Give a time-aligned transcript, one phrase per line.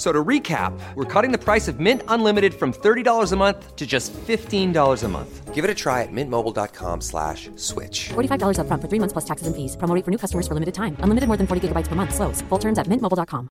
[0.00, 3.76] F- So to recap, we're cutting the price of Mint Unlimited from $30 a month
[3.76, 5.54] to just $15 a month.
[5.54, 8.08] Give it a try at mintmobile.com slash switch.
[8.08, 9.76] $45 upfront for three months plus taxes and fees.
[9.76, 10.96] Promo rate for new customers for limited time.
[11.00, 12.14] Unlimited more than 40 gigabytes per month.
[12.14, 12.40] Slows.
[12.48, 13.48] Full terms at mintmobile.com.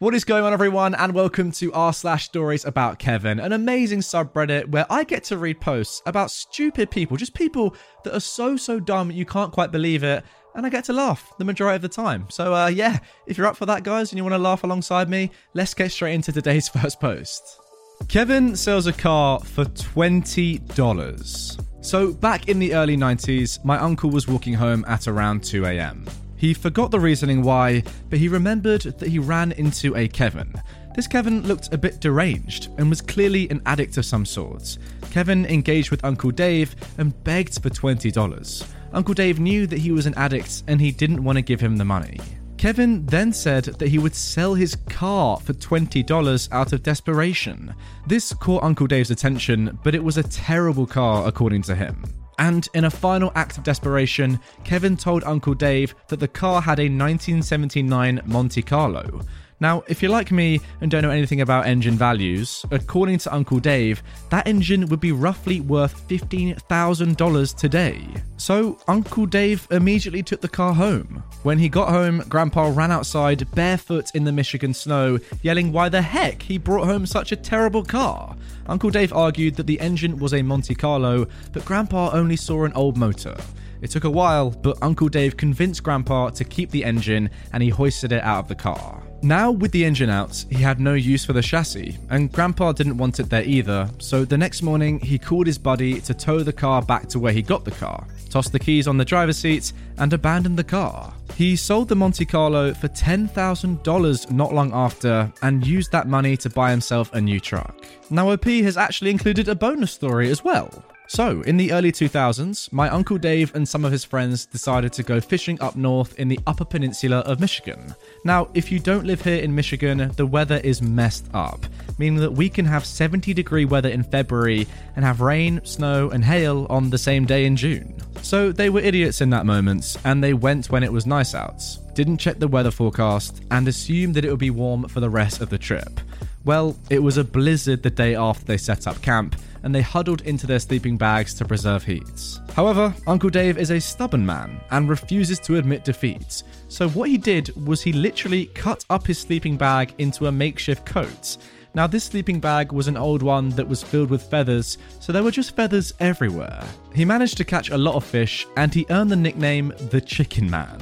[0.00, 4.00] What is going on, everyone, and welcome to r slash stories about Kevin, an amazing
[4.00, 7.74] subreddit where I get to read posts about stupid people, just people
[8.04, 10.22] that are so so dumb you can't quite believe it,
[10.58, 12.26] and I get to laugh the majority of the time.
[12.30, 15.08] So, uh, yeah, if you're up for that, guys, and you want to laugh alongside
[15.08, 17.60] me, let's get straight into today's first post.
[18.08, 21.84] Kevin sells a car for $20.
[21.84, 26.04] So, back in the early 90s, my uncle was walking home at around 2 a.m.
[26.36, 30.52] He forgot the reasoning why, but he remembered that he ran into a Kevin.
[30.96, 34.76] This Kevin looked a bit deranged and was clearly an addict of some sort.
[35.12, 38.74] Kevin engaged with Uncle Dave and begged for $20.
[38.92, 41.76] Uncle Dave knew that he was an addict and he didn't want to give him
[41.76, 42.18] the money.
[42.56, 47.72] Kevin then said that he would sell his car for $20 out of desperation.
[48.06, 52.02] This caught Uncle Dave's attention, but it was a terrible car according to him.
[52.40, 56.78] And in a final act of desperation, Kevin told Uncle Dave that the car had
[56.78, 59.20] a 1979 Monte Carlo.
[59.60, 63.58] Now, if you're like me and don't know anything about engine values, according to Uncle
[63.58, 68.06] Dave, that engine would be roughly worth $15,000 today.
[68.36, 71.24] So, Uncle Dave immediately took the car home.
[71.42, 76.02] When he got home, Grandpa ran outside barefoot in the Michigan snow, yelling why the
[76.02, 78.36] heck he brought home such a terrible car.
[78.68, 82.72] Uncle Dave argued that the engine was a Monte Carlo, but Grandpa only saw an
[82.74, 83.36] old motor.
[83.80, 87.68] It took a while, but Uncle Dave convinced Grandpa to keep the engine and he
[87.68, 89.02] hoisted it out of the car.
[89.20, 92.98] Now, with the engine out, he had no use for the chassis, and Grandpa didn't
[92.98, 96.52] want it there either, so the next morning he called his buddy to tow the
[96.52, 99.72] car back to where he got the car, tossed the keys on the driver's seat,
[99.96, 101.12] and abandoned the car.
[101.34, 106.50] He sold the Monte Carlo for $10,000 not long after and used that money to
[106.50, 107.84] buy himself a new truck.
[108.10, 110.84] Now, OP has actually included a bonus story as well.
[111.10, 115.02] So, in the early 2000s, my Uncle Dave and some of his friends decided to
[115.02, 117.94] go fishing up north in the Upper Peninsula of Michigan.
[118.26, 121.64] Now, if you don't live here in Michigan, the weather is messed up,
[121.96, 124.66] meaning that we can have 70 degree weather in February
[124.96, 127.96] and have rain, snow, and hail on the same day in June.
[128.20, 131.64] So, they were idiots in that moment, and they went when it was nice out,
[131.94, 135.40] didn't check the weather forecast, and assumed that it would be warm for the rest
[135.40, 136.00] of the trip.
[136.44, 140.22] Well, it was a blizzard the day after they set up camp, and they huddled
[140.22, 142.38] into their sleeping bags to preserve heat.
[142.54, 146.42] However, Uncle Dave is a stubborn man and refuses to admit defeat.
[146.68, 150.86] So, what he did was he literally cut up his sleeping bag into a makeshift
[150.86, 151.36] coat.
[151.74, 155.22] Now, this sleeping bag was an old one that was filled with feathers, so there
[155.22, 156.64] were just feathers everywhere.
[156.94, 160.50] He managed to catch a lot of fish, and he earned the nickname the Chicken
[160.50, 160.80] Man.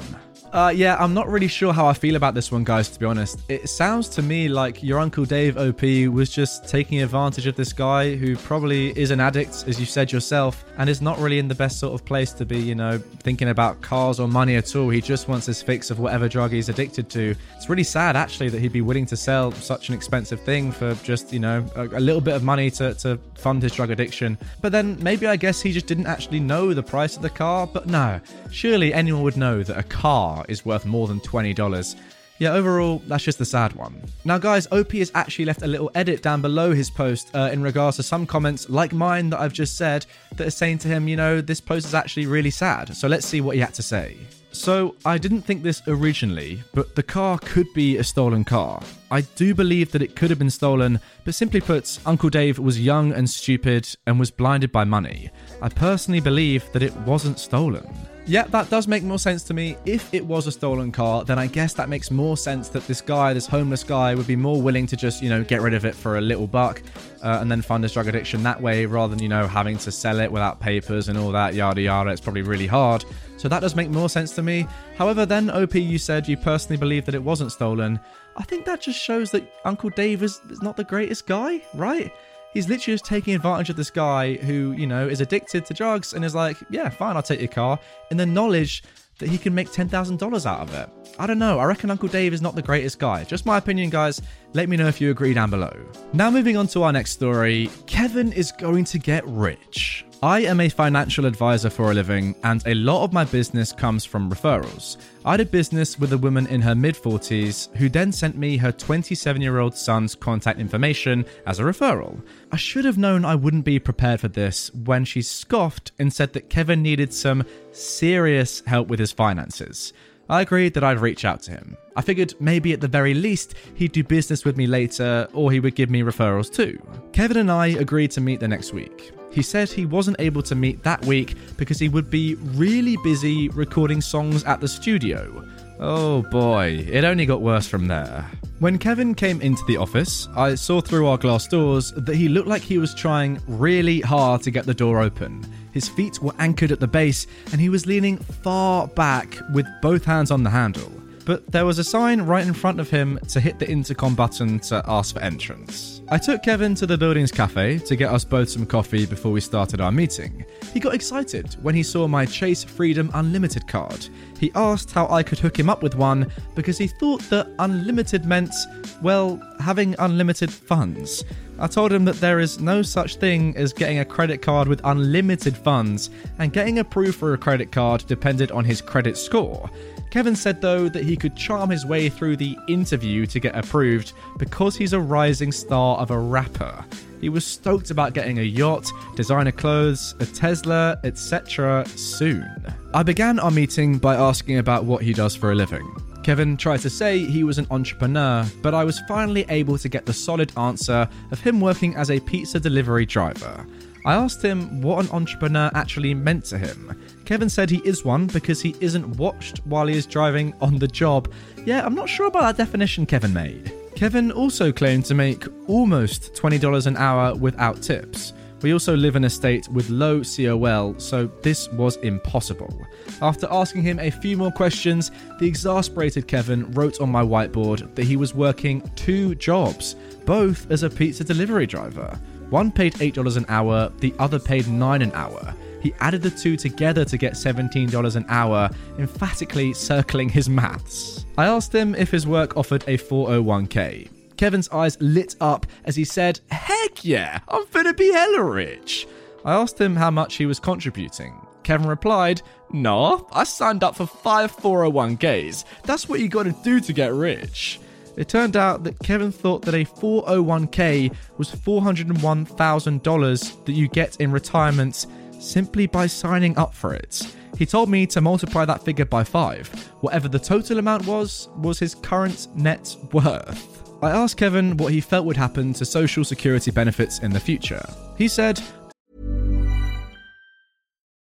[0.53, 3.05] Uh, yeah, I'm not really sure how I feel about this one, guys, to be
[3.05, 3.41] honest.
[3.49, 7.73] It sounds to me like your Uncle Dave OP was just taking advantage of this
[7.73, 11.49] guy who probably is an addict, as you said yourself, and is not really in
[11.49, 14.75] the best sort of place to be, you know, thinking about cars or money at
[14.77, 14.89] all.
[14.89, 17.35] He just wants his fix of whatever drug he's addicted to.
[17.57, 20.95] It's really sad, actually, that he'd be willing to sell such an expensive thing for
[21.03, 24.39] just, you know, a, a little bit of money to, to fund his drug addiction.
[24.63, 27.67] But then maybe I guess he just didn't actually know the price of the car.
[27.67, 28.21] But no,
[28.51, 31.97] surely anyone would know that a car is worth more than $20.
[32.39, 34.03] Yeah, overall, that's just the sad one.
[34.27, 37.63] Now, guys, OP has actually left a little edit down below his post uh, in
[37.63, 40.05] regards to some comments, like mine that I've just said,
[40.35, 42.95] that are saying to him, you know, this post is actually really sad.
[42.95, 44.19] So let's see what he had to say.
[44.53, 48.83] So, I didn't think this originally, but the car could be a stolen car.
[49.11, 52.81] I do believe that it could have been stolen, but simply put, Uncle Dave was
[52.81, 55.31] young and stupid and was blinded by money.
[55.61, 57.87] I personally believe that it wasn't stolen.
[58.29, 59.77] Yeah, that does make more sense to me.
[59.87, 63.01] If it was a stolen car, then I guess that makes more sense that this
[63.01, 65.85] guy, this homeless guy, would be more willing to just, you know, get rid of
[65.85, 66.83] it for a little buck
[67.23, 69.93] uh, and then fund his drug addiction that way rather than, you know, having to
[69.93, 72.11] sell it without papers and all that, yada yada.
[72.11, 73.05] It's probably really hard.
[73.37, 74.67] So that does make more sense to me.
[74.97, 78.01] However, then, OP, you said you personally believe that it wasn't stolen.
[78.37, 82.13] I think that just shows that Uncle Dave is, is not the greatest guy, right?
[82.57, 86.15] He's literally just taking advantage of this guy who, you know, is addicted to drugs
[86.15, 87.79] and is like, yeah, fine, I'll take your car,
[88.11, 88.83] in the knowledge
[89.19, 90.89] that he can make $10,000 out of it.
[91.19, 93.25] I don't know, I reckon Uncle Dave is not the greatest guy.
[93.25, 94.23] Just my opinion, guys.
[94.55, 95.71] Let me know if you agree down below.
[96.15, 100.07] Now, moving on to our next story Kevin is going to get rich.
[100.27, 104.05] I am a financial advisor for a living, and a lot of my business comes
[104.05, 104.97] from referrals.
[105.25, 108.73] I did business with a woman in her mid 40s who then sent me her
[108.73, 112.21] 27 year old son's contact information as a referral.
[112.51, 116.33] I should have known I wouldn't be prepared for this when she scoffed and said
[116.33, 119.93] that Kevin needed some serious help with his finances.
[120.29, 121.77] I agreed that I'd reach out to him.
[121.95, 125.61] I figured maybe at the very least he'd do business with me later or he
[125.61, 126.85] would give me referrals too.
[127.13, 129.16] Kevin and I agreed to meet the next week.
[129.31, 133.49] He said he wasn't able to meet that week because he would be really busy
[133.51, 135.47] recording songs at the studio.
[135.79, 138.25] Oh boy, it only got worse from there.
[138.61, 142.49] When Kevin came into the office, I saw through our glass doors that he looked
[142.49, 145.45] like he was trying really hard to get the door open.
[145.73, 150.07] His feet were anchored at the base, and he was leaning far back with both
[150.07, 150.91] hands on the handle.
[151.27, 154.61] But there was a sign right in front of him to hit the intercom button
[154.61, 156.01] to ask for entrance.
[156.09, 159.41] I took Kevin to the building's cafe to get us both some coffee before we
[159.41, 160.47] started our meeting.
[160.73, 164.09] He got excited when he saw my Chase Freedom Unlimited card.
[164.39, 168.25] He asked how I could hook him up with one because he thought that unlimited
[168.25, 168.55] meant,
[169.03, 171.25] well, having unlimited funds.
[171.59, 174.81] I told him that there is no such thing as getting a credit card with
[174.85, 179.71] unlimited funds, and getting approved for a credit card depended on his credit score.
[180.11, 184.13] Kevin said, though, that he could charm his way through the interview to get approved
[184.37, 186.85] because he's a rising star of a rapper.
[187.23, 191.87] He was stoked about getting a yacht, designer clothes, a Tesla, etc.
[191.87, 192.47] soon.
[192.93, 195.91] I began our meeting by asking about what he does for a living.
[196.23, 200.05] Kevin tried to say he was an entrepreneur, but I was finally able to get
[200.05, 203.67] the solid answer of him working as a pizza delivery driver.
[204.07, 206.97] I asked him what an entrepreneur actually meant to him.
[207.25, 210.87] Kevin said he is one because he isn't watched while he is driving on the
[210.87, 211.33] job.
[211.65, 213.73] Yeah, I'm not sure about that definition Kevin made.
[213.97, 218.33] Kevin also claimed to make almost $20 an hour without tips.
[218.63, 222.87] We also live in a state with low COL, so this was impossible.
[223.21, 225.11] After asking him a few more questions,
[225.41, 230.85] the exasperated Kevin wrote on my whiteboard that he was working two jobs, both as
[230.85, 232.17] a pizza delivery driver.
[232.51, 235.55] One paid $8 an hour, the other paid 9 an hour.
[235.81, 241.27] He added the two together to get $17 an hour, emphatically circling his maths.
[241.37, 244.09] I asked him if his work offered a 401k.
[244.37, 249.07] Kevin's eyes lit up as he said, Heck yeah, I'm finna be hella rich.
[249.45, 251.35] I asked him how much he was contributing.
[251.63, 255.65] Kevin replied, Nah, I signed up for five 401ks.
[255.85, 257.81] That's what you gotta do to get rich.
[258.17, 264.33] It turned out that Kevin thought that a 401k was $401,000 that you get in
[264.33, 265.07] retirement
[265.39, 267.37] simply by signing up for it.
[267.59, 269.69] He told me to multiply that figure by five.
[270.01, 273.83] Whatever the total amount was, was his current net worth.
[274.03, 277.85] I asked Kevin what he felt would happen to Social Security benefits in the future.
[278.17, 278.61] He said,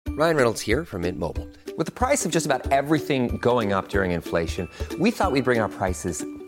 [0.09, 1.49] Ryan Reynolds here from Mint Mobile.
[1.77, 4.69] With the price of just about everything going up during inflation,
[4.99, 6.23] we thought we'd bring our prices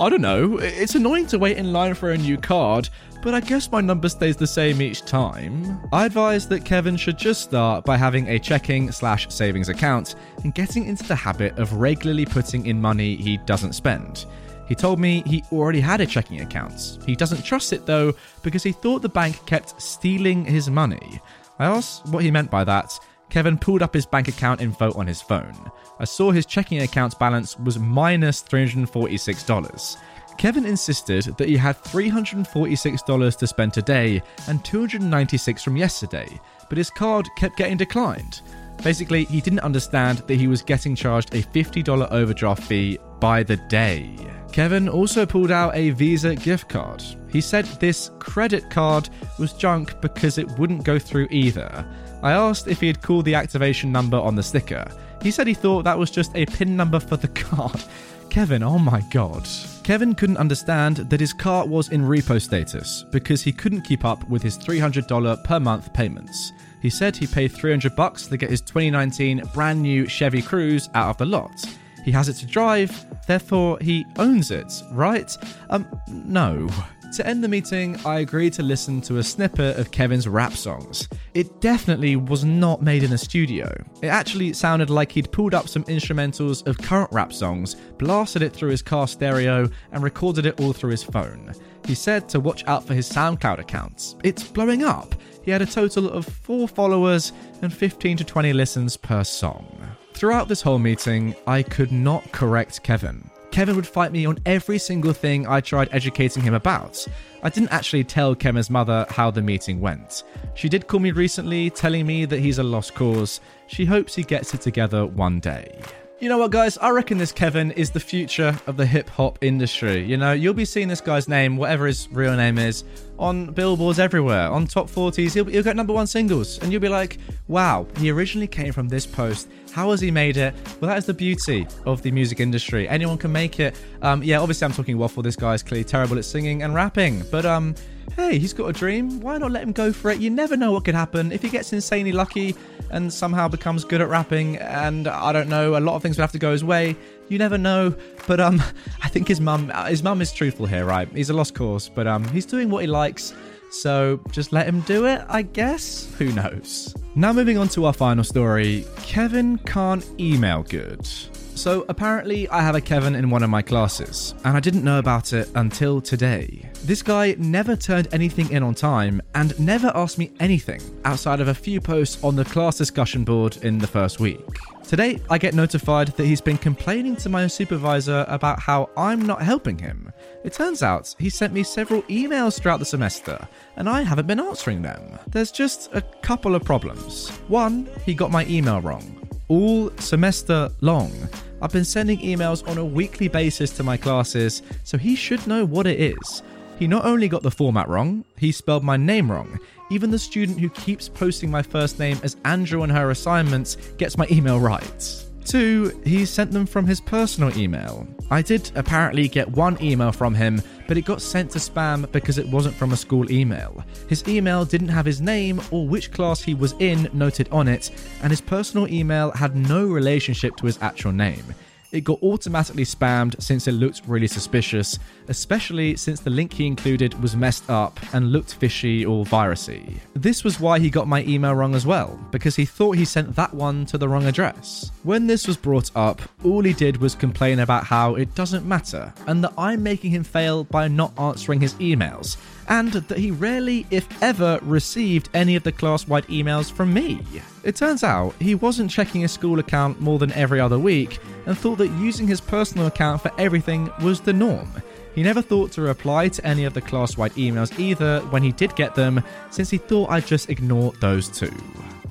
[0.00, 2.88] I don't know, it's annoying to wait in line for a new card,
[3.22, 5.78] but I guess my number stays the same each time.
[5.92, 10.54] I advise that Kevin should just start by having a checking slash savings account and
[10.54, 14.24] getting into the habit of regularly putting in money he doesn't spend.
[14.66, 16.96] He told me he already had a checking account.
[17.04, 21.20] He doesn't trust it though because he thought the bank kept stealing his money.
[21.58, 22.98] I asked what he meant by that.
[23.30, 25.54] Kevin pulled up his bank account info on his phone.
[25.98, 29.96] I saw his checking account balance was minus $346.
[30.36, 36.90] Kevin insisted that he had $346 to spend today and $296 from yesterday, but his
[36.90, 38.40] card kept getting declined.
[38.82, 43.58] Basically, he didn't understand that he was getting charged a $50 overdraft fee by the
[43.68, 44.16] day.
[44.52, 47.02] Kevin also pulled out a Visa gift card.
[47.28, 51.86] He said this credit card was junk because it wouldn't go through either.
[52.22, 54.86] I asked if he had called the activation number on the sticker.
[55.22, 57.82] He said he thought that was just a PIN number for the card.
[58.30, 59.46] Kevin, oh my god.
[59.82, 64.26] Kevin couldn't understand that his car was in repo status because he couldn't keep up
[64.28, 66.52] with his $300 per month payments.
[66.80, 71.10] He said he paid 300 bucks to get his 2019 brand new Chevy Cruze out
[71.10, 71.64] of the lot.
[72.04, 75.36] He has it to drive, therefore he owns it, right?
[75.68, 76.68] Um, no.
[77.14, 81.08] To end the meeting, I agreed to listen to a snippet of Kevin's rap songs.
[81.34, 83.68] It definitely was not made in a studio.
[84.00, 88.52] It actually sounded like he'd pulled up some instrumentals of current rap songs, blasted it
[88.52, 91.52] through his car stereo, and recorded it all through his phone.
[91.84, 94.14] He said to watch out for his SoundCloud accounts.
[94.22, 95.16] It's blowing up.
[95.42, 99.66] He had a total of 4 followers and 15 to 20 listens per song.
[100.14, 103.28] Throughout this whole meeting, I could not correct Kevin.
[103.50, 107.06] Kevin would fight me on every single thing I tried educating him about.
[107.42, 110.24] I didn't actually tell Kevin's mother how the meeting went.
[110.54, 113.40] She did call me recently, telling me that he's a lost cause.
[113.66, 115.80] She hopes he gets it together one day.
[116.20, 116.76] You know what, guys?
[116.76, 120.04] I reckon this Kevin is the future of the hip hop industry.
[120.04, 122.84] You know, you'll be seeing this guy's name, whatever his real name is,
[123.20, 125.34] on billboards everywhere, on top 40s.
[125.34, 126.58] He'll, he'll get number one singles.
[126.58, 129.48] And you'll be like, wow, he originally came from this post.
[129.72, 130.54] How has he made it?
[130.80, 132.88] Well, that is the beauty of the music industry.
[132.88, 133.76] Anyone can make it.
[134.02, 135.22] Um, yeah, obviously, I'm talking waffle.
[135.22, 137.22] This guy's clearly terrible at singing and rapping.
[137.30, 137.74] But, um,
[138.16, 139.20] hey, he's got a dream.
[139.20, 140.18] Why not let him go for it?
[140.18, 141.30] You never know what could happen.
[141.30, 142.56] If he gets insanely lucky
[142.90, 146.22] and somehow becomes good at rapping, and I don't know, a lot of things would
[146.22, 146.96] have to go his way.
[147.30, 147.94] You never know.
[148.26, 148.62] But um,
[149.02, 151.08] I think his mum, his mum is truthful here, right?
[151.08, 153.32] He's a lost cause, but um, he's doing what he likes.
[153.70, 156.12] So just let him do it, I guess.
[156.18, 156.94] Who knows?
[157.14, 158.84] Now moving on to our final story.
[158.96, 161.06] Kevin can't email good.
[161.06, 164.98] So apparently, I have a Kevin in one of my classes, and I didn't know
[164.98, 166.69] about it until today.
[166.82, 171.48] This guy never turned anything in on time and never asked me anything outside of
[171.48, 174.40] a few posts on the class discussion board in the first week.
[174.84, 179.42] Today, I get notified that he's been complaining to my supervisor about how I'm not
[179.42, 180.10] helping him.
[180.42, 183.46] It turns out he sent me several emails throughout the semester,
[183.76, 185.18] and I haven't been answering them.
[185.28, 187.28] There's just a couple of problems.
[187.48, 189.28] One, he got my email wrong.
[189.48, 191.12] All semester long,
[191.60, 195.66] I've been sending emails on a weekly basis to my classes, so he should know
[195.66, 196.42] what it is.
[196.80, 199.60] He not only got the format wrong, he spelled my name wrong.
[199.90, 204.16] Even the student who keeps posting my first name as Andrew on her assignments gets
[204.16, 205.26] my email right.
[205.44, 208.08] Two, he sent them from his personal email.
[208.30, 212.38] I did apparently get one email from him, but it got sent to spam because
[212.38, 213.84] it wasn't from a school email.
[214.08, 217.90] His email didn't have his name or which class he was in noted on it,
[218.22, 221.44] and his personal email had no relationship to his actual name.
[221.92, 227.20] It got automatically spammed since it looked really suspicious, especially since the link he included
[227.20, 229.98] was messed up and looked fishy or virusy.
[230.14, 233.34] This was why he got my email wrong as well, because he thought he sent
[233.34, 234.92] that one to the wrong address.
[235.02, 239.12] When this was brought up, all he did was complain about how it doesn't matter
[239.26, 242.36] and that I'm making him fail by not answering his emails
[242.70, 247.20] and that he rarely, if ever, received any of the class wide emails from me.
[247.64, 251.58] It turns out he wasn't checking his school account more than every other week and
[251.58, 254.70] thought that using his personal account for everything was the norm.
[255.16, 258.52] He never thought to reply to any of the class wide emails either when he
[258.52, 261.52] did get them, since he thought I'd just ignore those two.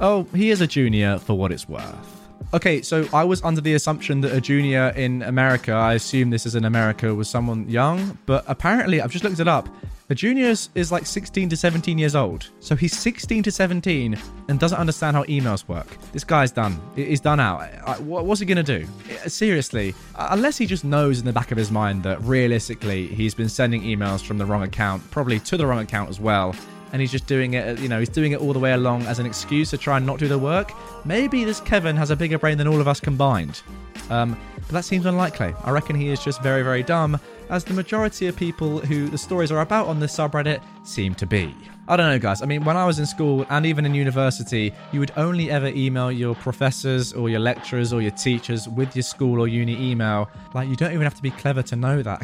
[0.01, 2.17] Oh, he is a junior for what it's worth.
[2.53, 6.45] Okay, so I was under the assumption that a junior in America, I assume this
[6.45, 9.69] is in America, was someone young, but apparently I've just looked it up.
[10.11, 12.49] A junior is, like 16 to 17 years old.
[12.59, 15.85] So he's 16 to 17 and doesn't understand how emails work.
[16.13, 16.81] This guy's done.
[16.95, 17.61] He's done out.
[18.01, 18.87] What's he going to do?
[19.27, 23.49] Seriously, unless he just knows in the back of his mind that realistically he's been
[23.49, 26.55] sending emails from the wrong account, probably to the wrong account as well,
[26.91, 29.19] and he's just doing it, you know, he's doing it all the way along as
[29.19, 30.71] an excuse to try and not do the work.
[31.05, 33.61] Maybe this Kevin has a bigger brain than all of us combined.
[34.09, 35.53] Um, but that seems unlikely.
[35.63, 39.17] I reckon he is just very, very dumb, as the majority of people who the
[39.17, 41.55] stories are about on this subreddit seem to be.
[41.87, 42.43] I don't know, guys.
[42.43, 45.67] I mean, when I was in school and even in university, you would only ever
[45.69, 50.29] email your professors or your lecturers or your teachers with your school or uni email.
[50.53, 52.23] Like, you don't even have to be clever to know that.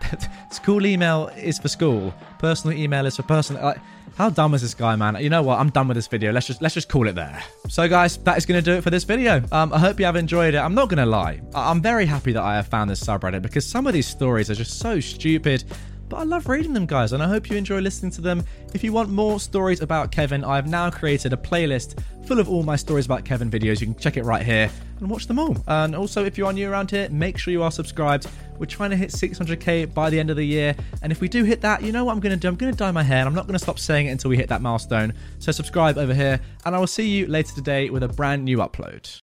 [0.50, 3.62] school email is for school, personal email is for personal.
[3.62, 3.80] Like,
[4.16, 5.16] how dumb is this guy, man?
[5.20, 5.58] You know what?
[5.58, 6.32] I'm done with this video.
[6.32, 7.42] Let's just let's just call it there.
[7.68, 9.42] So, guys, that is going to do it for this video.
[9.52, 10.58] Um, I hope you have enjoyed it.
[10.58, 11.40] I'm not going to lie.
[11.54, 14.50] I- I'm very happy that I have found this subreddit because some of these stories
[14.50, 15.64] are just so stupid.
[16.12, 18.44] But I love reading them, guys, and I hope you enjoy listening to them.
[18.74, 22.62] If you want more stories about Kevin, I've now created a playlist full of all
[22.62, 23.80] my stories about Kevin videos.
[23.80, 25.56] You can check it right here and watch them all.
[25.68, 28.26] And also, if you are new around here, make sure you are subscribed.
[28.58, 30.76] We're trying to hit 600k by the end of the year.
[31.00, 32.46] And if we do hit that, you know what I'm going to do?
[32.46, 34.28] I'm going to dye my hair, and I'm not going to stop saying it until
[34.28, 35.14] we hit that milestone.
[35.38, 38.58] So subscribe over here, and I will see you later today with a brand new
[38.58, 39.22] upload.